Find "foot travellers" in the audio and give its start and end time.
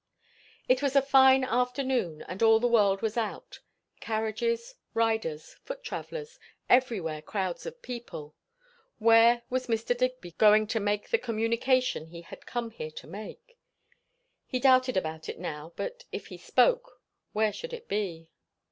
5.63-6.39